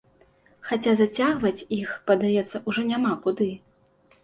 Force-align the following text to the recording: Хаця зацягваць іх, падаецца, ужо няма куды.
Хаця 0.69 0.93
зацягваць 1.01 1.65
іх, 1.79 1.93
падаецца, 2.09 2.65
ужо 2.73 2.89
няма 2.95 3.15
куды. 3.29 3.53